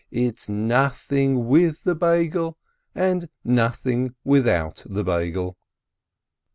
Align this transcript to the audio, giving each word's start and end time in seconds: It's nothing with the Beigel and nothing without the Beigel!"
It's 0.09 0.49
nothing 0.49 1.45
with 1.47 1.83
the 1.83 1.93
Beigel 1.95 2.55
and 2.95 3.29
nothing 3.43 4.15
without 4.23 4.81
the 4.89 5.03
Beigel!" 5.03 5.57